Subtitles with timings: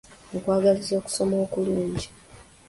[0.37, 2.07] Nkwagaliza okusoma okulungi.